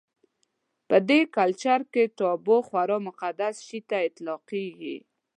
په 0.87 0.97
دې 1.09 1.19
کلچر 1.37 1.79
کې 1.93 2.03
تابو 2.19 2.57
خورا 2.67 2.97
مقدس 3.07 3.55
شي 3.67 3.79
ته 3.89 3.97
اطلاقېږي. 4.07 4.97